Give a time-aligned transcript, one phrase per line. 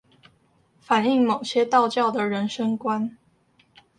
[0.79, 3.17] 反映某些道教的人生觀